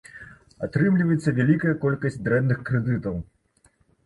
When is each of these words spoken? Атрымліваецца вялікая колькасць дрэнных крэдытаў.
Атрымліваецца 0.67 1.33
вялікая 1.39 1.75
колькасць 1.83 2.19
дрэнных 2.29 2.65
крэдытаў. 2.71 3.15